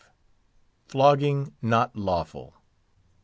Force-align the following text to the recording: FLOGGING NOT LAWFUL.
FLOGGING 0.87 1.53
NOT 1.61 1.95
LAWFUL. 1.95 2.55